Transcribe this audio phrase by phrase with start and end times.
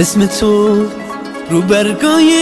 [0.00, 0.86] اسم تو
[1.50, 2.32] رو برگای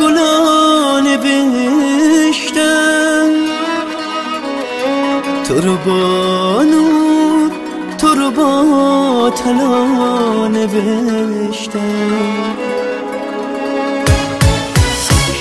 [0.00, 2.60] گلان نوشتم
[5.48, 7.50] تو رو با نور
[7.98, 11.78] تو رو با تلا نوشتم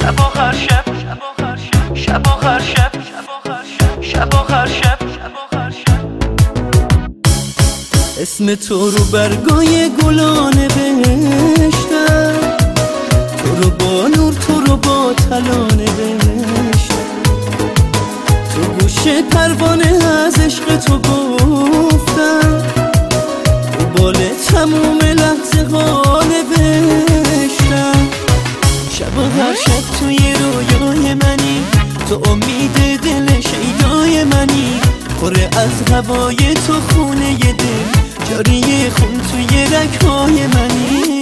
[0.00, 0.84] شب آخر شب
[1.96, 2.92] شب آخر شب
[4.02, 4.83] شب آخر شب.
[8.24, 12.32] اسم تو رو برگای گلان نوشتم
[13.38, 17.22] تو رو با نور تو رو با تلا نوشتم
[18.54, 22.62] تو گوشه پروانه از عشق تو گفتم.
[23.78, 24.16] تو بال
[24.48, 28.08] تموم لحظه ها نوشتم
[28.90, 31.64] شب هر شب توی رویای منی.
[32.08, 34.80] تو امید دل شیدای منی.
[35.20, 38.03] پر از هوای تو خونه دل.
[38.34, 41.20] جاری خون توی رکهای منی؟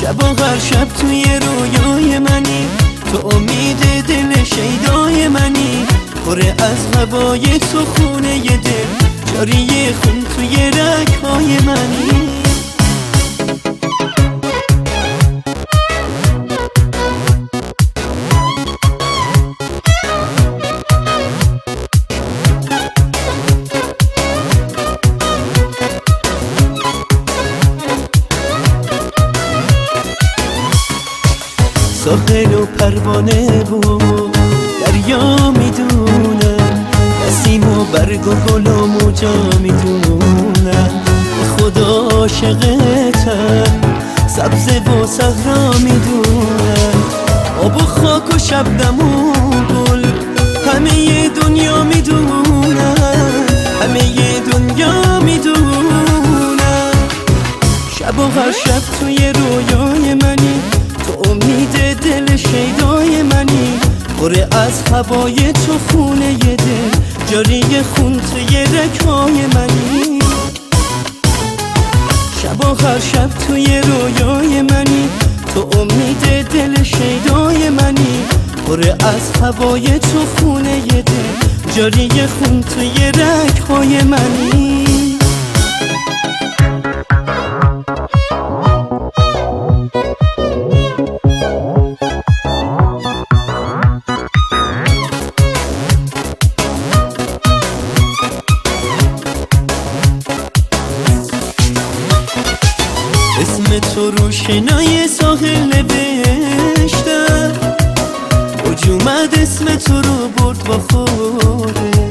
[0.00, 2.68] شب و هر شب توی رویای منی.
[3.12, 5.86] تو امید دل شیدای منی.
[6.26, 9.32] پر از هوای تو خونه دل.
[9.34, 12.31] جاری خون توی رکهای منی.
[32.04, 33.80] ساخل و پروانه و
[34.80, 36.86] دریا می‌دونم
[37.26, 40.90] نسیم و برگ و گل و موجا می‌دونم
[41.56, 43.64] خدا عاشقتم
[44.36, 47.02] سبز و صحرا می‌دونم
[47.62, 49.32] آب و خاک و شبنم و
[49.74, 50.04] گل
[50.66, 52.94] همه دنیا می‌دونم
[53.82, 56.92] همه دنیا می‌دونم
[57.98, 59.91] شب و هر شب توی رویای
[62.52, 63.78] شیدای منی
[64.18, 66.90] پر از هوای تو خونه دل
[67.26, 70.18] جاری خون توی رکای منی.
[72.42, 75.08] شب آخر شب توی رویای منی
[75.54, 78.24] تو امید دل شیدای منی.
[78.66, 84.61] پر از هوای تو خونه دل جاری خون توی رکهای منی.
[103.72, 107.52] اسم تو رو شنای ساحل نوشتم
[108.64, 112.08] اوج اومد اسم تو رو برد با خوده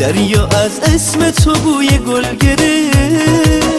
[0.00, 3.75] دریا از اسم تو بوی گل گرفت.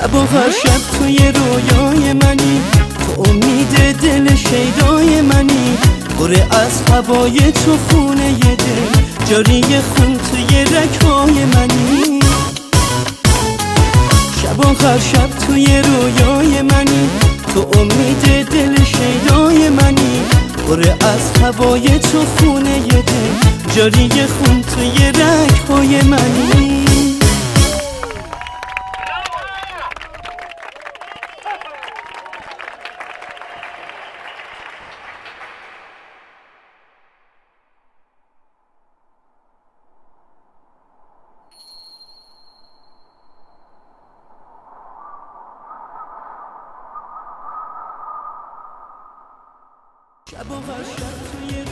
[0.00, 2.60] شب و هر شب توی رویای منی.
[3.00, 5.78] تو امید دل شیدای منی.
[6.18, 9.00] پر از هوای تو خونه دل.
[9.30, 12.20] جاری خون توی رکهای منی.
[14.42, 17.10] شب و هر شب توی رویای منی.
[17.54, 20.22] تو امید دل شیدای منی.
[20.68, 23.12] پر از هوای تو خونه دل.
[23.76, 26.69] جاری خون توی رکهای منی.
[50.40, 50.46] شب
[51.32, 51.69] توی